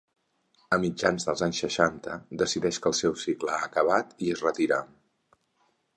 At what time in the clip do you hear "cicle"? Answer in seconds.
3.27-3.53